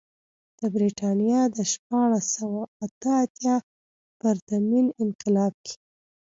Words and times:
د 0.59 0.61
برېټانیا 0.75 1.41
د 1.55 1.57
شپاړس 1.71 2.25
سوه 2.37 2.63
اته 2.85 3.11
اتیا 3.23 3.55
پرتمین 4.19 4.85
انقلاب 5.03 5.53
کې. 5.65 5.75